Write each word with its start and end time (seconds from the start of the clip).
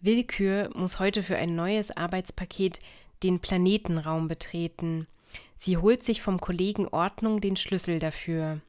Willkür 0.00 0.70
muss 0.74 0.98
heute 0.98 1.22
für 1.22 1.36
ein 1.36 1.54
neues 1.54 1.96
Arbeitspaket 1.96 2.80
den 3.22 3.40
Planetenraum 3.40 4.28
betreten. 4.28 5.06
Sie 5.54 5.78
holt 5.78 6.02
sich 6.02 6.20
vom 6.20 6.40
Kollegen 6.40 6.86
Ordnung 6.88 7.40
den 7.40 7.56
Schlüssel 7.56 7.98
dafür. 7.98 8.60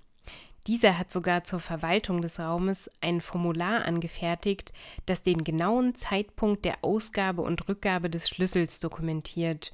Dieser 0.67 0.97
hat 0.97 1.11
sogar 1.11 1.43
zur 1.43 1.59
Verwaltung 1.59 2.21
des 2.21 2.39
Raumes 2.39 2.89
ein 2.99 3.21
Formular 3.21 3.85
angefertigt, 3.85 4.73
das 5.05 5.23
den 5.23 5.43
genauen 5.43 5.95
Zeitpunkt 5.95 6.65
der 6.65 6.83
Ausgabe 6.83 7.41
und 7.41 7.69
Rückgabe 7.69 8.09
des 8.09 8.27
Schlüssels 8.27 8.79
dokumentiert. 8.79 9.73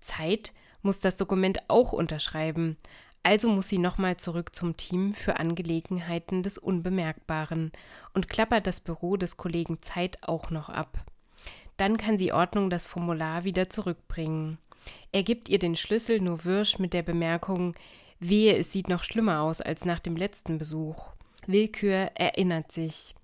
Zeit 0.00 0.52
muss 0.82 1.00
das 1.00 1.16
Dokument 1.16 1.58
auch 1.68 1.92
unterschreiben, 1.92 2.76
also 3.22 3.48
muss 3.48 3.68
sie 3.68 3.78
nochmal 3.78 4.16
zurück 4.16 4.54
zum 4.54 4.76
Team 4.76 5.14
für 5.14 5.38
Angelegenheiten 5.38 6.42
des 6.42 6.58
Unbemerkbaren 6.58 7.72
und 8.14 8.28
klappert 8.28 8.66
das 8.66 8.80
Büro 8.80 9.16
des 9.16 9.36
Kollegen 9.36 9.80
Zeit 9.80 10.18
auch 10.22 10.50
noch 10.50 10.68
ab. 10.68 11.04
Dann 11.76 11.96
kann 11.96 12.18
sie 12.18 12.32
Ordnung 12.32 12.70
das 12.70 12.86
Formular 12.86 13.44
wieder 13.44 13.70
zurückbringen. 13.70 14.58
Er 15.12 15.22
gibt 15.22 15.48
ihr 15.48 15.58
den 15.58 15.76
Schlüssel 15.76 16.20
nur 16.20 16.44
wirsch 16.44 16.78
mit 16.78 16.92
der 16.92 17.02
Bemerkung, 17.02 17.74
wehe, 18.18 18.56
es 18.56 18.72
sieht 18.72 18.88
noch 18.88 19.04
schlimmer 19.04 19.40
aus 19.42 19.60
als 19.60 19.84
nach 19.84 20.00
dem 20.00 20.16
letzten 20.16 20.58
Besuch. 20.58 21.12
Willkür 21.46 22.10
erinnert 22.14 22.72
sich. 22.72 23.14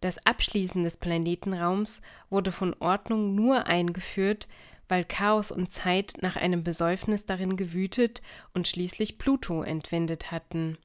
Das 0.00 0.24
Abschließen 0.24 0.82
des 0.82 0.96
Planetenraums 0.96 2.00
wurde 2.30 2.52
von 2.52 2.74
Ordnung 2.80 3.34
nur 3.34 3.66
eingeführt, 3.66 4.48
weil 4.90 5.04
Chaos 5.04 5.52
und 5.52 5.70
Zeit 5.70 6.14
nach 6.20 6.36
einem 6.36 6.64
Besäufnis 6.64 7.24
darin 7.24 7.56
gewütet 7.56 8.22
und 8.54 8.66
schließlich 8.66 9.18
Pluto 9.18 9.62
entwendet 9.62 10.32
hatten. 10.32 10.78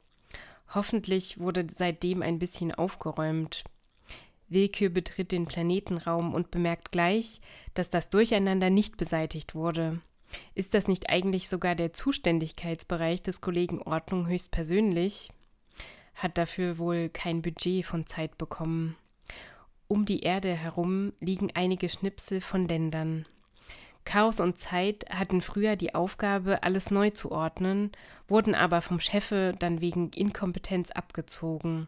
Hoffentlich 0.74 1.40
wurde 1.40 1.68
seitdem 1.74 2.22
ein 2.22 2.38
bisschen 2.38 2.74
aufgeräumt. 2.74 3.64
Willkür 4.48 4.90
betritt 4.90 5.32
den 5.32 5.46
Planetenraum 5.46 6.34
und 6.36 6.52
bemerkt 6.52 6.92
gleich, 6.92 7.42
dass 7.74 7.90
das 7.90 8.10
Durcheinander 8.10 8.70
nicht 8.70 8.98
beseitigt 8.98 9.56
wurde. 9.56 10.02
Ist 10.54 10.74
das 10.74 10.88
nicht 10.88 11.10
eigentlich 11.10 11.50
sogar 11.50 11.76
der 11.76 11.94
Zuständigkeitsbereich 11.94 13.24
des 13.24 13.42
Kollegen 13.42 13.82
Ordnung 13.82 14.28
höchstpersönlich? 14.28 15.32
Hat 16.14 16.38
dafür 16.38 16.78
wohl 16.78 17.10
kein 17.10 17.42
Budget 17.42 17.86
von 17.86 18.06
Zeit 18.06 18.38
bekommen. 18.38 18.96
Um 19.88 20.06
die 20.06 20.22
Erde 20.22 20.54
herum 20.54 21.14
liegen 21.20 21.50
einige 21.54 21.90
Schnipsel 21.90 22.42
von 22.42 22.68
Ländern. 22.68 23.26
Chaos 24.06 24.40
und 24.40 24.60
Zeit 24.60 25.06
hatten 25.10 25.42
früher 25.42 25.76
die 25.76 25.96
Aufgabe, 25.96 26.64
alles 26.64 26.92
neu 26.92 27.10
zu 27.10 27.32
ordnen, 27.32 27.92
wurden 28.28 28.56
aber 28.56 28.82
vom 28.82 29.00
Chefe 29.00 29.56
dann 29.58 29.82
wegen 29.82 30.12
Inkompetenz 30.12 30.92
abgezogen. 30.92 31.88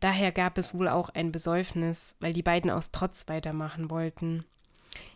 Daher 0.00 0.32
gab 0.32 0.58
es 0.58 0.74
wohl 0.74 0.88
auch 0.88 1.08
ein 1.08 1.32
Besäufnis, 1.32 2.16
weil 2.20 2.32
die 2.32 2.42
beiden 2.42 2.70
aus 2.70 2.90
Trotz 2.90 3.28
weitermachen 3.28 3.88
wollten. 3.88 4.44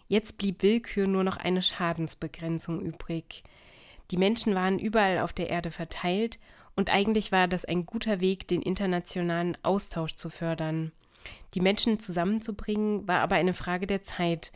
Jetzt 0.06 0.38
blieb 0.38 0.62
Willkür 0.62 1.06
nur 1.06 1.24
noch 1.24 1.36
eine 1.36 1.60
Schadensbegrenzung 1.60 2.80
übrig. 2.80 3.44
Die 4.10 4.16
Menschen 4.16 4.54
waren 4.54 4.78
überall 4.78 5.18
auf 5.18 5.32
der 5.32 5.50
Erde 5.50 5.70
verteilt, 5.70 6.38
und 6.76 6.90
eigentlich 6.90 7.32
war 7.32 7.48
das 7.48 7.64
ein 7.64 7.86
guter 7.86 8.20
Weg, 8.20 8.46
den 8.46 8.62
internationalen 8.62 9.58
Austausch 9.64 10.14
zu 10.14 10.30
fördern. 10.30 10.92
Die 11.54 11.60
Menschen 11.60 11.98
zusammenzubringen, 11.98 13.06
war 13.08 13.18
aber 13.18 13.34
eine 13.34 13.52
Frage 13.52 13.88
der 13.88 14.04
Zeit, 14.04 14.52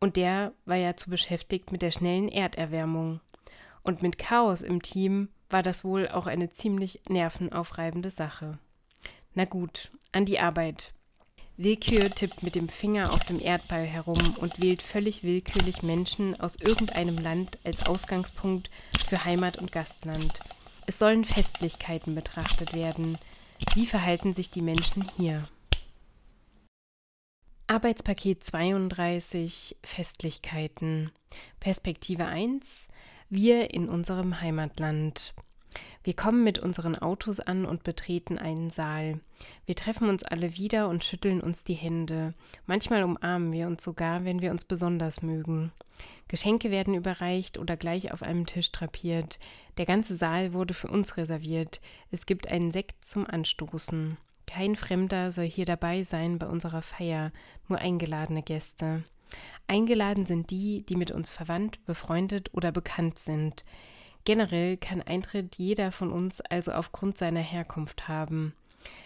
und 0.00 0.16
der 0.16 0.52
war 0.64 0.76
ja 0.76 0.96
zu 0.96 1.10
beschäftigt 1.10 1.70
mit 1.70 1.82
der 1.82 1.90
schnellen 1.90 2.28
Erderwärmung. 2.28 3.20
Und 3.82 4.02
mit 4.02 4.18
Chaos 4.18 4.62
im 4.62 4.82
Team 4.82 5.28
war 5.50 5.62
das 5.62 5.84
wohl 5.84 6.08
auch 6.08 6.26
eine 6.26 6.50
ziemlich 6.50 7.00
nervenaufreibende 7.08 8.10
Sache. 8.10 8.58
Na 9.34 9.44
gut, 9.44 9.90
an 10.12 10.24
die 10.24 10.40
Arbeit. 10.40 10.92
Willkür 11.56 12.10
tippt 12.10 12.42
mit 12.42 12.54
dem 12.54 12.70
Finger 12.70 13.12
auf 13.12 13.20
dem 13.24 13.38
Erdball 13.38 13.84
herum 13.84 14.34
und 14.38 14.60
wählt 14.60 14.80
völlig 14.80 15.22
willkürlich 15.22 15.82
Menschen 15.82 16.40
aus 16.40 16.56
irgendeinem 16.56 17.18
Land 17.18 17.58
als 17.64 17.84
Ausgangspunkt 17.84 18.70
für 19.06 19.24
Heimat 19.26 19.58
und 19.58 19.70
Gastland. 19.70 20.40
Es 20.86 20.98
sollen 20.98 21.24
Festlichkeiten 21.24 22.14
betrachtet 22.14 22.72
werden. 22.72 23.18
Wie 23.74 23.86
verhalten 23.86 24.32
sich 24.32 24.50
die 24.50 24.62
Menschen 24.62 25.10
hier? 25.16 25.48
Arbeitspaket 27.70 28.42
32 28.42 29.76
Festlichkeiten. 29.84 31.12
Perspektive 31.60 32.26
1 32.26 32.88
Wir 33.28 33.72
in 33.72 33.88
unserem 33.88 34.40
Heimatland. 34.40 35.34
Wir 36.02 36.14
kommen 36.14 36.42
mit 36.42 36.58
unseren 36.58 36.96
Autos 36.96 37.38
an 37.38 37.66
und 37.66 37.84
betreten 37.84 38.38
einen 38.38 38.70
Saal. 38.70 39.20
Wir 39.66 39.76
treffen 39.76 40.08
uns 40.08 40.24
alle 40.24 40.56
wieder 40.56 40.88
und 40.88 41.04
schütteln 41.04 41.40
uns 41.40 41.62
die 41.62 41.74
Hände. 41.74 42.34
Manchmal 42.66 43.04
umarmen 43.04 43.52
wir 43.52 43.68
uns 43.68 43.84
sogar, 43.84 44.24
wenn 44.24 44.42
wir 44.42 44.50
uns 44.50 44.64
besonders 44.64 45.22
mögen. 45.22 45.70
Geschenke 46.26 46.72
werden 46.72 46.94
überreicht 46.94 47.56
oder 47.56 47.76
gleich 47.76 48.12
auf 48.12 48.24
einem 48.24 48.46
Tisch 48.46 48.72
drapiert. 48.72 49.38
Der 49.78 49.86
ganze 49.86 50.16
Saal 50.16 50.54
wurde 50.54 50.74
für 50.74 50.88
uns 50.88 51.16
reserviert. 51.16 51.80
Es 52.10 52.26
gibt 52.26 52.48
einen 52.48 52.72
Sekt 52.72 53.04
zum 53.04 53.28
Anstoßen. 53.28 54.16
Kein 54.52 54.74
Fremder 54.74 55.30
soll 55.30 55.44
hier 55.44 55.64
dabei 55.64 56.02
sein 56.02 56.40
bei 56.40 56.46
unserer 56.46 56.82
Feier, 56.82 57.30
nur 57.68 57.78
eingeladene 57.78 58.42
Gäste. 58.42 59.04
Eingeladen 59.68 60.26
sind 60.26 60.50
die, 60.50 60.84
die 60.84 60.96
mit 60.96 61.12
uns 61.12 61.30
verwandt, 61.30 61.84
befreundet 61.86 62.50
oder 62.52 62.72
bekannt 62.72 63.16
sind. 63.20 63.64
Generell 64.24 64.76
kann 64.76 65.02
Eintritt 65.02 65.54
jeder 65.54 65.92
von 65.92 66.10
uns 66.10 66.40
also 66.40 66.72
aufgrund 66.72 67.16
seiner 67.16 67.40
Herkunft 67.40 68.08
haben. 68.08 68.52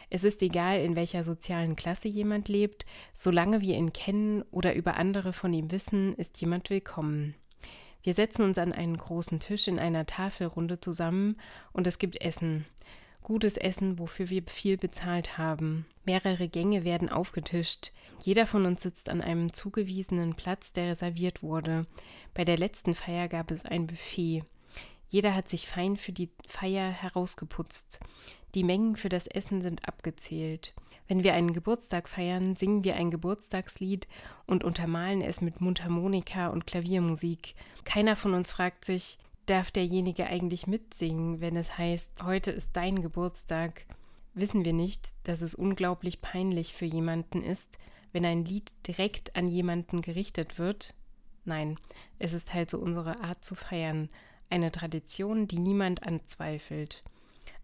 Es 0.09 0.25
ist 0.25 0.41
egal, 0.41 0.81
in 0.81 0.97
welcher 0.97 1.25
sozialen 1.25 1.77
Klasse 1.77 2.09
jemand 2.09 2.49
lebt, 2.49 2.87
solange 3.15 3.61
wir 3.61 3.77
ihn 3.77 3.93
kennen 3.93 4.43
oder 4.51 4.75
über 4.75 4.97
andere 4.97 5.35
von 5.35 5.53
ihm 5.53 5.71
wissen, 5.71 6.15
ist 6.15 6.41
jemand 6.41 6.71
willkommen. 6.71 7.35
Wir 8.03 8.15
setzen 8.15 8.43
uns 8.43 8.57
an 8.57 8.73
einen 8.73 8.97
großen 8.97 9.41
Tisch 9.41 9.69
in 9.69 9.79
einer 9.79 10.07
Tafelrunde 10.07 10.81
zusammen 10.81 11.37
und 11.73 11.87
es 11.87 11.99
gibt 11.99 12.23
Essen 12.23 12.65
gutes 13.25 13.57
Essen, 13.57 13.99
wofür 13.99 14.31
wir 14.31 14.45
viel 14.47 14.77
bezahlt 14.77 15.37
haben. 15.37 15.87
Mehrere 16.05 16.47
Gänge 16.47 16.85
werden 16.85 17.09
aufgetischt. 17.09 17.93
Jeder 18.23 18.47
von 18.47 18.67
uns 18.67 18.83
sitzt 18.83 19.09
an 19.09 19.21
einem 19.21 19.53
zugewiesenen 19.53 20.35
Platz, 20.35 20.73
der 20.73 20.91
reserviert 20.91 21.43
wurde. 21.43 21.87
Bei 22.35 22.45
der 22.45 22.59
letzten 22.59 22.95
Feier 22.95 23.27
gab 23.29 23.51
es 23.51 23.65
ein 23.65 23.89
Buffet. 23.89 24.45
Jeder 25.09 25.35
hat 25.35 25.49
sich 25.49 25.67
fein 25.67 25.97
für 25.97 26.13
die 26.13 26.29
Feier 26.47 26.91
herausgeputzt. 26.91 27.99
Die 28.55 28.63
Mengen 28.63 28.95
für 28.95 29.09
das 29.09 29.27
Essen 29.27 29.63
sind 29.63 29.89
abgezählt. 29.89 30.75
Wenn 31.09 31.25
wir 31.25 31.35
einen 31.35 31.53
Geburtstag 31.53 32.09
feiern, 32.09 32.57
singen 32.57 32.85
wir 32.85 32.95
ein 32.95 33.11
Geburtstagslied 33.11 34.07
und 34.47 34.65
untermalen 34.65 35.23
es 35.23 35.41
mit 35.41 35.61
Mundharmonika 35.61 36.49
und 36.49 36.67
Klaviermusik. 36.67 37.55
Keiner 37.85 38.17
von 38.17 38.35
uns 38.35 38.51
fragt 38.51 38.85
sich, 38.85 39.19
darf 39.47 39.71
derjenige 39.71 40.27
eigentlich 40.27 40.67
mitsingen, 40.67 41.41
wenn 41.41 41.57
es 41.57 41.77
heißt, 41.79 42.23
heute 42.23 42.51
ist 42.51 42.71
dein 42.75 43.03
Geburtstag? 43.03 43.87
Wissen 44.35 44.65
wir 44.65 44.73
nicht, 44.73 45.09
dass 45.23 45.43
es 45.43 45.55
unglaublich 45.55 46.21
peinlich 46.21 46.75
für 46.75 46.87
jemanden 46.87 47.43
ist, 47.43 47.79
wenn 48.13 48.25
ein 48.25 48.45
Lied 48.45 48.73
direkt 48.87 49.37
an 49.37 49.49
jemanden 49.49 50.03
gerichtet 50.03 50.59
wird? 50.59 50.95
Nein, 51.45 51.79
es 52.19 52.33
ist 52.33 52.55
halt 52.55 52.71
so 52.71 52.79
unsere 52.79 53.21
Art 53.21 53.45
zu 53.45 53.55
feiern, 53.55 54.09
eine 54.51 54.73
Tradition, 54.73 55.47
die 55.47 55.59
niemand 55.59 56.03
anzweifelt. 56.03 57.03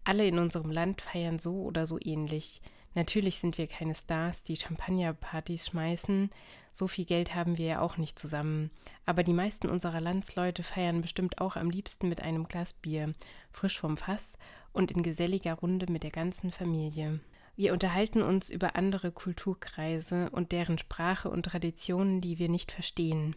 Alle 0.03 0.27
in 0.27 0.39
unserem 0.39 0.71
Land 0.71 1.01
feiern 1.01 1.39
so 1.39 1.61
oder 1.63 1.85
so 1.85 1.97
ähnlich. 1.99 2.61
Natürlich 2.93 3.39
sind 3.39 3.57
wir 3.57 3.67
keine 3.67 3.95
Stars, 3.95 4.43
die 4.43 4.57
Champagnerpartys 4.57 5.67
schmeißen, 5.67 6.29
so 6.71 6.87
viel 6.87 7.05
Geld 7.05 7.35
haben 7.35 7.57
wir 7.57 7.65
ja 7.65 7.81
auch 7.81 7.97
nicht 7.97 8.17
zusammen. 8.17 8.71
Aber 9.05 9.23
die 9.23 9.33
meisten 9.33 9.69
unserer 9.69 10.01
Landsleute 10.01 10.63
feiern 10.63 11.01
bestimmt 11.01 11.39
auch 11.41 11.55
am 11.55 11.69
liebsten 11.69 12.09
mit 12.09 12.21
einem 12.21 12.47
Glas 12.47 12.73
Bier, 12.73 13.13
frisch 13.51 13.79
vom 13.79 13.97
Fass 13.97 14.37
und 14.73 14.91
in 14.91 15.03
geselliger 15.03 15.55
Runde 15.55 15.91
mit 15.91 16.03
der 16.03 16.11
ganzen 16.11 16.51
Familie. 16.51 17.19
Wir 17.55 17.73
unterhalten 17.73 18.21
uns 18.21 18.49
über 18.49 18.75
andere 18.75 19.11
Kulturkreise 19.11 20.29
und 20.31 20.51
deren 20.51 20.77
Sprache 20.77 21.29
und 21.29 21.43
Traditionen, 21.43 22.21
die 22.21 22.39
wir 22.39 22.49
nicht 22.49 22.71
verstehen. 22.71 23.35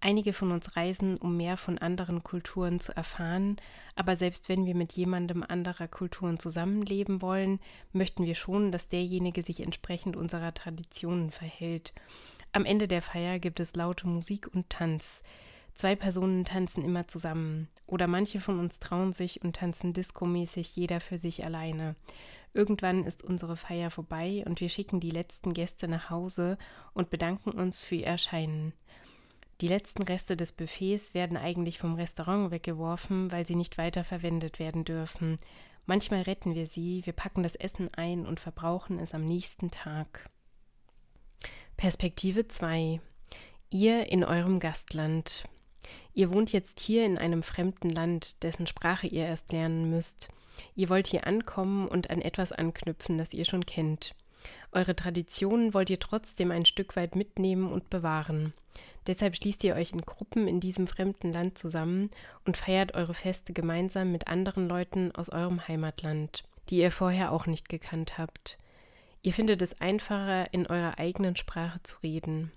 Einige 0.00 0.34
von 0.34 0.52
uns 0.52 0.76
reisen, 0.76 1.16
um 1.16 1.36
mehr 1.36 1.56
von 1.56 1.78
anderen 1.78 2.22
Kulturen 2.22 2.78
zu 2.78 2.94
erfahren, 2.94 3.56
aber 3.96 4.16
selbst 4.16 4.50
wenn 4.50 4.66
wir 4.66 4.74
mit 4.74 4.92
jemandem 4.92 5.42
anderer 5.42 5.88
Kulturen 5.88 6.38
zusammenleben 6.38 7.22
wollen, 7.22 7.58
möchten 7.92 8.26
wir 8.26 8.34
schon, 8.34 8.70
dass 8.70 8.88
derjenige 8.88 9.42
sich 9.42 9.60
entsprechend 9.60 10.14
unserer 10.14 10.52
Traditionen 10.52 11.30
verhält. 11.30 11.94
Am 12.54 12.64
Ende 12.64 12.86
der 12.86 13.02
Feier 13.02 13.40
gibt 13.40 13.58
es 13.58 13.74
laute 13.74 14.06
Musik 14.06 14.46
und 14.54 14.70
Tanz. 14.70 15.24
Zwei 15.74 15.96
Personen 15.96 16.44
tanzen 16.44 16.84
immer 16.84 17.08
zusammen. 17.08 17.66
Oder 17.84 18.06
manche 18.06 18.40
von 18.40 18.60
uns 18.60 18.78
trauen 18.78 19.12
sich 19.12 19.42
und 19.42 19.56
tanzen 19.56 19.92
diskomäßig 19.92 20.76
jeder 20.76 21.00
für 21.00 21.18
sich 21.18 21.44
alleine. 21.44 21.96
Irgendwann 22.52 23.02
ist 23.02 23.24
unsere 23.24 23.56
Feier 23.56 23.90
vorbei 23.90 24.44
und 24.46 24.60
wir 24.60 24.68
schicken 24.68 25.00
die 25.00 25.10
letzten 25.10 25.52
Gäste 25.52 25.88
nach 25.88 26.10
Hause 26.10 26.56
und 26.92 27.10
bedanken 27.10 27.50
uns 27.50 27.82
für 27.82 27.96
ihr 27.96 28.06
Erscheinen. 28.06 28.72
Die 29.60 29.66
letzten 29.66 30.04
Reste 30.04 30.36
des 30.36 30.52
Buffets 30.52 31.12
werden 31.12 31.36
eigentlich 31.36 31.78
vom 31.78 31.96
Restaurant 31.96 32.52
weggeworfen, 32.52 33.32
weil 33.32 33.44
sie 33.44 33.56
nicht 33.56 33.78
weiter 33.78 34.04
verwendet 34.04 34.60
werden 34.60 34.84
dürfen. 34.84 35.38
Manchmal 35.86 36.22
retten 36.22 36.54
wir 36.54 36.68
sie, 36.68 37.04
wir 37.04 37.14
packen 37.14 37.42
das 37.42 37.56
Essen 37.56 37.92
ein 37.94 38.24
und 38.24 38.38
verbrauchen 38.38 39.00
es 39.00 39.12
am 39.12 39.24
nächsten 39.24 39.72
Tag. 39.72 40.30
Perspektive 41.76 42.48
2. 42.48 43.00
Ihr 43.68 44.10
in 44.10 44.24
eurem 44.24 44.60
Gastland. 44.60 45.44
Ihr 46.14 46.32
wohnt 46.32 46.52
jetzt 46.52 46.80
hier 46.80 47.04
in 47.04 47.18
einem 47.18 47.42
fremden 47.42 47.90
Land, 47.90 48.42
dessen 48.42 48.66
Sprache 48.66 49.06
ihr 49.06 49.26
erst 49.26 49.52
lernen 49.52 49.90
müsst. 49.90 50.28
Ihr 50.76 50.88
wollt 50.88 51.08
hier 51.08 51.26
ankommen 51.26 51.88
und 51.88 52.10
an 52.10 52.22
etwas 52.22 52.52
anknüpfen, 52.52 53.18
das 53.18 53.34
ihr 53.34 53.44
schon 53.44 53.66
kennt. 53.66 54.14
Eure 54.72 54.94
Traditionen 54.94 55.74
wollt 55.74 55.90
ihr 55.90 55.98
trotzdem 55.98 56.52
ein 56.52 56.64
Stück 56.64 56.96
weit 56.96 57.16
mitnehmen 57.16 57.70
und 57.70 57.90
bewahren. 57.90 58.54
Deshalb 59.06 59.36
schließt 59.36 59.64
ihr 59.64 59.74
euch 59.74 59.92
in 59.92 60.02
Gruppen 60.02 60.48
in 60.48 60.60
diesem 60.60 60.86
fremden 60.86 61.32
Land 61.32 61.58
zusammen 61.58 62.10
und 62.46 62.56
feiert 62.56 62.94
eure 62.94 63.14
Feste 63.14 63.52
gemeinsam 63.52 64.12
mit 64.12 64.28
anderen 64.28 64.68
Leuten 64.68 65.12
aus 65.14 65.28
eurem 65.28 65.66
Heimatland, 65.68 66.44
die 66.70 66.78
ihr 66.78 66.92
vorher 66.92 67.32
auch 67.32 67.46
nicht 67.46 67.68
gekannt 67.68 68.16
habt. 68.16 68.58
Ihr 69.24 69.32
findet 69.32 69.62
es 69.62 69.80
einfacher, 69.80 70.52
in 70.52 70.66
eurer 70.66 70.98
eigenen 70.98 71.34
Sprache 71.34 71.82
zu 71.82 71.96
reden. 72.02 72.52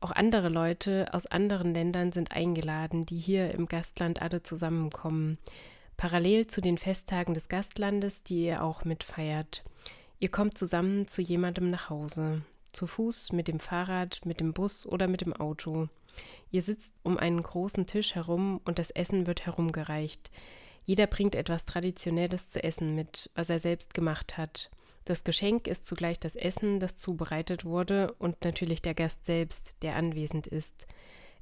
Auch 0.00 0.12
andere 0.12 0.48
Leute 0.48 1.08
aus 1.12 1.26
anderen 1.26 1.74
Ländern 1.74 2.12
sind 2.12 2.30
eingeladen, 2.30 3.04
die 3.04 3.18
hier 3.18 3.50
im 3.50 3.66
Gastland 3.66 4.22
alle 4.22 4.44
zusammenkommen, 4.44 5.38
parallel 5.96 6.46
zu 6.46 6.60
den 6.60 6.78
Festtagen 6.78 7.34
des 7.34 7.48
Gastlandes, 7.48 8.22
die 8.22 8.44
ihr 8.44 8.62
auch 8.62 8.84
mitfeiert. 8.84 9.64
Ihr 10.20 10.30
kommt 10.30 10.56
zusammen 10.56 11.08
zu 11.08 11.20
jemandem 11.20 11.68
nach 11.68 11.90
Hause, 11.90 12.42
zu 12.70 12.86
Fuß, 12.86 13.32
mit 13.32 13.48
dem 13.48 13.58
Fahrrad, 13.58 14.20
mit 14.24 14.38
dem 14.38 14.52
Bus 14.52 14.86
oder 14.86 15.08
mit 15.08 15.22
dem 15.22 15.32
Auto. 15.32 15.88
Ihr 16.52 16.62
sitzt 16.62 16.92
um 17.02 17.18
einen 17.18 17.42
großen 17.42 17.88
Tisch 17.88 18.14
herum 18.14 18.60
und 18.64 18.78
das 18.78 18.92
Essen 18.92 19.26
wird 19.26 19.46
herumgereicht. 19.46 20.30
Jeder 20.84 21.08
bringt 21.08 21.34
etwas 21.34 21.64
Traditionelles 21.64 22.50
zu 22.50 22.62
essen 22.62 22.94
mit, 22.94 23.32
was 23.34 23.50
er 23.50 23.58
selbst 23.58 23.94
gemacht 23.94 24.38
hat. 24.38 24.70
Das 25.08 25.24
Geschenk 25.24 25.68
ist 25.68 25.86
zugleich 25.86 26.20
das 26.20 26.36
Essen, 26.36 26.80
das 26.80 26.98
zubereitet 26.98 27.64
wurde, 27.64 28.12
und 28.18 28.44
natürlich 28.44 28.82
der 28.82 28.92
Gast 28.92 29.24
selbst, 29.24 29.74
der 29.80 29.96
anwesend 29.96 30.46
ist. 30.46 30.86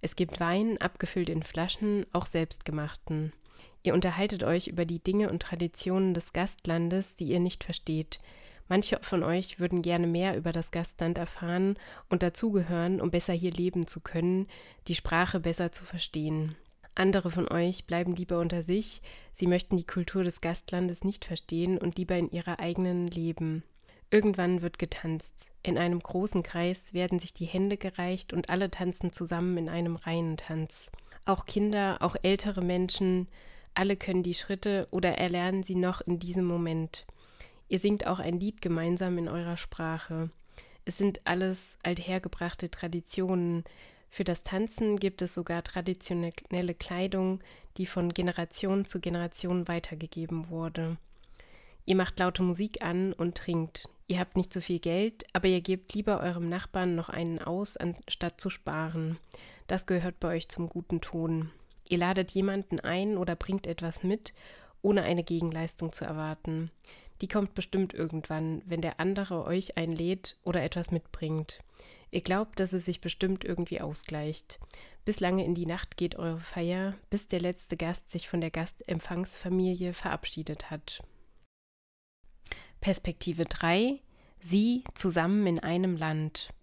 Es 0.00 0.14
gibt 0.14 0.38
Wein, 0.38 0.80
abgefüllt 0.80 1.28
in 1.28 1.42
Flaschen, 1.42 2.06
auch 2.12 2.26
selbstgemachten. 2.26 3.32
Ihr 3.82 3.92
unterhaltet 3.92 4.44
euch 4.44 4.68
über 4.68 4.84
die 4.84 5.02
Dinge 5.02 5.30
und 5.30 5.42
Traditionen 5.42 6.14
des 6.14 6.32
Gastlandes, 6.32 7.16
die 7.16 7.24
ihr 7.24 7.40
nicht 7.40 7.64
versteht. 7.64 8.20
Manche 8.68 9.00
von 9.02 9.24
euch 9.24 9.58
würden 9.58 9.82
gerne 9.82 10.06
mehr 10.06 10.36
über 10.36 10.52
das 10.52 10.70
Gastland 10.70 11.18
erfahren 11.18 11.76
und 12.08 12.22
dazugehören, 12.22 13.00
um 13.00 13.10
besser 13.10 13.32
hier 13.32 13.50
leben 13.50 13.88
zu 13.88 13.98
können, 13.98 14.46
die 14.86 14.94
Sprache 14.94 15.40
besser 15.40 15.72
zu 15.72 15.84
verstehen. 15.84 16.54
Andere 16.96 17.30
von 17.30 17.46
euch 17.46 17.84
bleiben 17.84 18.16
lieber 18.16 18.40
unter 18.40 18.62
sich, 18.62 19.02
sie 19.34 19.46
möchten 19.46 19.76
die 19.76 19.86
Kultur 19.86 20.24
des 20.24 20.40
Gastlandes 20.40 21.04
nicht 21.04 21.26
verstehen 21.26 21.76
und 21.76 21.98
lieber 21.98 22.16
in 22.16 22.30
ihrer 22.30 22.58
eigenen 22.58 23.06
leben. 23.06 23.62
Irgendwann 24.10 24.62
wird 24.62 24.78
getanzt. 24.78 25.52
In 25.62 25.76
einem 25.76 26.00
großen 26.00 26.42
Kreis 26.42 26.94
werden 26.94 27.18
sich 27.18 27.34
die 27.34 27.44
Hände 27.44 27.76
gereicht 27.76 28.32
und 28.32 28.48
alle 28.48 28.70
tanzen 28.70 29.12
zusammen 29.12 29.58
in 29.58 29.68
einem 29.68 29.96
Reihentanz. 29.96 30.90
Auch 31.26 31.44
Kinder, 31.44 31.98
auch 32.00 32.16
ältere 32.22 32.62
Menschen, 32.62 33.28
alle 33.74 33.96
können 33.96 34.22
die 34.22 34.34
Schritte 34.34 34.88
oder 34.90 35.18
erlernen 35.18 35.64
sie 35.64 35.74
noch 35.74 36.00
in 36.00 36.18
diesem 36.18 36.46
Moment. 36.46 37.04
Ihr 37.68 37.78
singt 37.78 38.06
auch 38.06 38.20
ein 38.20 38.40
Lied 38.40 38.62
gemeinsam 38.62 39.18
in 39.18 39.28
eurer 39.28 39.58
Sprache. 39.58 40.30
Es 40.86 40.96
sind 40.96 41.20
alles 41.24 41.76
althergebrachte 41.82 42.70
Traditionen, 42.70 43.64
für 44.16 44.24
das 44.24 44.44
Tanzen 44.44 44.96
gibt 44.96 45.20
es 45.20 45.34
sogar 45.34 45.62
traditionelle 45.62 46.72
Kleidung, 46.72 47.40
die 47.76 47.84
von 47.84 48.14
Generation 48.14 48.86
zu 48.86 48.98
Generation 48.98 49.68
weitergegeben 49.68 50.48
wurde. 50.48 50.96
Ihr 51.84 51.96
macht 51.96 52.18
laute 52.18 52.42
Musik 52.42 52.82
an 52.82 53.12
und 53.12 53.36
trinkt. 53.36 53.90
Ihr 54.06 54.18
habt 54.18 54.38
nicht 54.38 54.54
so 54.54 54.62
viel 54.62 54.78
Geld, 54.78 55.26
aber 55.34 55.48
ihr 55.48 55.60
gebt 55.60 55.92
lieber 55.92 56.20
eurem 56.20 56.48
Nachbarn 56.48 56.94
noch 56.94 57.10
einen 57.10 57.40
aus, 57.40 57.76
anstatt 57.76 58.40
zu 58.40 58.48
sparen. 58.48 59.18
Das 59.66 59.84
gehört 59.84 60.18
bei 60.18 60.28
euch 60.28 60.48
zum 60.48 60.70
guten 60.70 61.02
Ton. 61.02 61.50
Ihr 61.86 61.98
ladet 61.98 62.30
jemanden 62.30 62.80
ein 62.80 63.18
oder 63.18 63.36
bringt 63.36 63.66
etwas 63.66 64.02
mit, 64.02 64.32
ohne 64.80 65.02
eine 65.02 65.24
Gegenleistung 65.24 65.92
zu 65.92 66.06
erwarten. 66.06 66.70
Die 67.20 67.28
kommt 67.28 67.54
bestimmt 67.54 67.92
irgendwann, 67.92 68.62
wenn 68.64 68.80
der 68.80 68.98
andere 68.98 69.44
euch 69.44 69.76
einlädt 69.76 70.38
oder 70.42 70.62
etwas 70.62 70.90
mitbringt. 70.90 71.60
Ihr 72.16 72.22
glaubt, 72.22 72.60
dass 72.60 72.72
es 72.72 72.86
sich 72.86 73.02
bestimmt 73.02 73.44
irgendwie 73.44 73.82
ausgleicht. 73.82 74.58
Bis 75.04 75.20
lange 75.20 75.44
in 75.44 75.54
die 75.54 75.66
Nacht 75.66 75.98
geht 75.98 76.16
eure 76.16 76.40
Feier, 76.40 76.94
bis 77.10 77.28
der 77.28 77.40
letzte 77.42 77.76
Gast 77.76 78.10
sich 78.10 78.26
von 78.26 78.40
der 78.40 78.50
Gastempfangsfamilie 78.50 79.92
verabschiedet 79.92 80.70
hat. 80.70 81.02
Perspektive 82.80 83.44
3. 83.44 84.00
Sie 84.40 84.82
zusammen 84.94 85.46
in 85.46 85.58
einem 85.58 85.94
Land. 85.98 86.54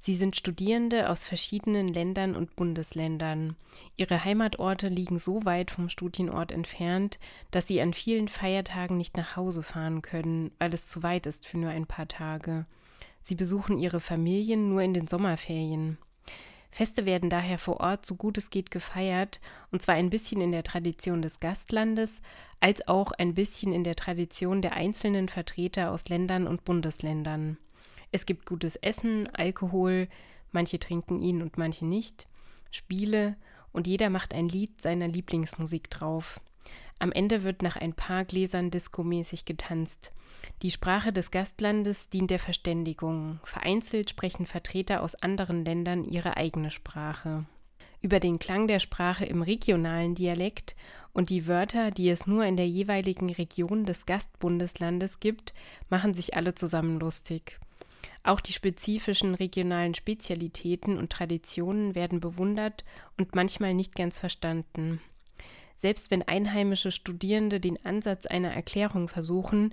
Sie 0.00 0.16
sind 0.16 0.34
Studierende 0.34 1.10
aus 1.10 1.22
verschiedenen 1.22 1.86
Ländern 1.86 2.34
und 2.34 2.56
Bundesländern. 2.56 3.54
Ihre 3.96 4.24
Heimatorte 4.24 4.88
liegen 4.88 5.20
so 5.20 5.44
weit 5.44 5.70
vom 5.70 5.90
Studienort 5.90 6.50
entfernt, 6.50 7.20
dass 7.52 7.68
sie 7.68 7.80
an 7.80 7.94
vielen 7.94 8.26
Feiertagen 8.26 8.96
nicht 8.96 9.16
nach 9.16 9.36
Hause 9.36 9.62
fahren 9.62 10.02
können, 10.02 10.50
weil 10.58 10.74
es 10.74 10.88
zu 10.88 11.04
weit 11.04 11.26
ist 11.26 11.46
für 11.46 11.58
nur 11.58 11.70
ein 11.70 11.86
paar 11.86 12.08
Tage. 12.08 12.66
Sie 13.28 13.34
besuchen 13.34 13.78
ihre 13.78 14.00
Familien 14.00 14.70
nur 14.70 14.80
in 14.80 14.94
den 14.94 15.06
Sommerferien. 15.06 15.98
Feste 16.70 17.04
werden 17.04 17.28
daher 17.28 17.58
vor 17.58 17.78
Ort 17.78 18.06
so 18.06 18.14
gut 18.14 18.38
es 18.38 18.48
geht 18.48 18.70
gefeiert, 18.70 19.38
und 19.70 19.82
zwar 19.82 19.96
ein 19.96 20.08
bisschen 20.08 20.40
in 20.40 20.50
der 20.50 20.62
Tradition 20.62 21.20
des 21.20 21.38
Gastlandes, 21.38 22.22
als 22.60 22.88
auch 22.88 23.12
ein 23.12 23.34
bisschen 23.34 23.74
in 23.74 23.84
der 23.84 23.96
Tradition 23.96 24.62
der 24.62 24.72
einzelnen 24.72 25.28
Vertreter 25.28 25.90
aus 25.90 26.08
Ländern 26.08 26.46
und 26.46 26.64
Bundesländern. 26.64 27.58
Es 28.12 28.24
gibt 28.24 28.46
gutes 28.46 28.76
Essen, 28.76 29.28
Alkohol, 29.34 30.08
manche 30.50 30.78
trinken 30.78 31.20
ihn 31.20 31.42
und 31.42 31.58
manche 31.58 31.84
nicht, 31.84 32.28
Spiele, 32.70 33.36
und 33.72 33.86
jeder 33.86 34.08
macht 34.08 34.32
ein 34.32 34.48
Lied 34.48 34.80
seiner 34.80 35.06
Lieblingsmusik 35.06 35.90
drauf. 35.90 36.40
Am 36.98 37.12
Ende 37.12 37.44
wird 37.44 37.60
nach 37.60 37.76
ein 37.76 37.92
paar 37.92 38.24
Gläsern 38.24 38.70
diskomäßig 38.70 39.44
getanzt. 39.44 40.12
Die 40.62 40.72
Sprache 40.72 41.12
des 41.12 41.30
Gastlandes 41.30 42.08
dient 42.08 42.32
der 42.32 42.40
Verständigung. 42.40 43.38
Vereinzelt 43.44 44.10
sprechen 44.10 44.44
Vertreter 44.44 45.02
aus 45.04 45.14
anderen 45.14 45.64
Ländern 45.64 46.02
ihre 46.04 46.36
eigene 46.36 46.72
Sprache. 46.72 47.46
Über 48.00 48.18
den 48.18 48.40
Klang 48.40 48.66
der 48.66 48.80
Sprache 48.80 49.24
im 49.24 49.42
regionalen 49.42 50.16
Dialekt 50.16 50.74
und 51.12 51.30
die 51.30 51.46
Wörter, 51.46 51.92
die 51.92 52.08
es 52.10 52.26
nur 52.26 52.44
in 52.44 52.56
der 52.56 52.66
jeweiligen 52.68 53.30
Region 53.30 53.86
des 53.86 54.04
Gastbundeslandes 54.04 55.20
gibt, 55.20 55.54
machen 55.90 56.12
sich 56.12 56.34
alle 56.34 56.56
zusammen 56.56 56.98
lustig. 56.98 57.60
Auch 58.24 58.40
die 58.40 58.52
spezifischen 58.52 59.36
regionalen 59.36 59.94
Spezialitäten 59.94 60.98
und 60.98 61.10
Traditionen 61.10 61.94
werden 61.94 62.18
bewundert 62.18 62.84
und 63.16 63.36
manchmal 63.36 63.74
nicht 63.74 63.94
ganz 63.94 64.18
verstanden. 64.18 65.00
Selbst 65.76 66.10
wenn 66.10 66.26
einheimische 66.26 66.90
Studierende 66.90 67.60
den 67.60 67.84
Ansatz 67.84 68.26
einer 68.26 68.52
Erklärung 68.52 69.06
versuchen, 69.06 69.72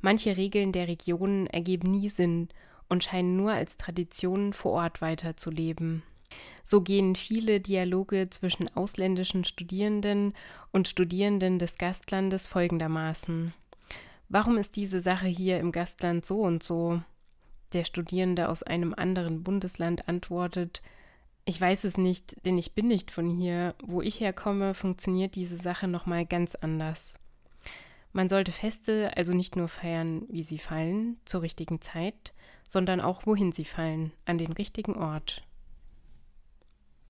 manche 0.00 0.36
Regeln 0.36 0.72
der 0.72 0.88
Regionen 0.88 1.46
ergeben 1.46 1.90
nie 1.90 2.08
Sinn 2.08 2.48
und 2.88 3.04
scheinen 3.04 3.36
nur 3.36 3.52
als 3.52 3.76
Traditionen 3.76 4.52
vor 4.52 4.72
Ort 4.72 5.00
weiterzuleben. 5.00 6.02
So 6.64 6.80
gehen 6.80 7.14
viele 7.14 7.60
Dialoge 7.60 8.28
zwischen 8.30 8.68
ausländischen 8.74 9.44
Studierenden 9.44 10.34
und 10.72 10.88
Studierenden 10.88 11.58
des 11.58 11.78
Gastlandes 11.78 12.46
folgendermaßen. 12.46 13.54
Warum 14.28 14.58
ist 14.58 14.76
diese 14.76 15.00
Sache 15.00 15.28
hier 15.28 15.60
im 15.60 15.70
Gastland 15.70 16.26
so 16.26 16.40
und 16.40 16.62
so? 16.62 17.00
Der 17.72 17.84
Studierende 17.84 18.48
aus 18.48 18.62
einem 18.62 18.94
anderen 18.94 19.42
Bundesland 19.42 20.08
antwortet, 20.08 20.82
ich 21.48 21.60
weiß 21.60 21.84
es 21.84 21.96
nicht, 21.96 22.44
denn 22.44 22.58
ich 22.58 22.74
bin 22.74 22.88
nicht 22.88 23.12
von 23.12 23.28
hier. 23.30 23.76
Wo 23.80 24.02
ich 24.02 24.18
herkomme, 24.18 24.74
funktioniert 24.74 25.36
diese 25.36 25.54
Sache 25.54 25.86
nochmal 25.86 26.26
ganz 26.26 26.56
anders. 26.56 27.20
Man 28.16 28.30
sollte 28.30 28.50
Feste 28.50 29.14
also 29.14 29.34
nicht 29.34 29.56
nur 29.56 29.68
feiern, 29.68 30.24
wie 30.30 30.42
sie 30.42 30.56
fallen, 30.56 31.20
zur 31.26 31.42
richtigen 31.42 31.82
Zeit, 31.82 32.32
sondern 32.66 33.02
auch 33.02 33.26
wohin 33.26 33.52
sie 33.52 33.66
fallen, 33.66 34.10
an 34.24 34.38
den 34.38 34.52
richtigen 34.52 34.96
Ort. 34.96 35.45